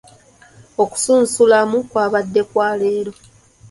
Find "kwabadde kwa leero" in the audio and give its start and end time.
1.89-3.11